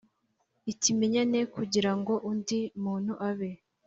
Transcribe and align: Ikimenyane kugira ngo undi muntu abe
Ikimenyane 0.71 1.39
kugira 1.55 1.91
ngo 1.99 2.13
undi 2.31 2.59
muntu 2.83 3.13
abe 3.29 3.51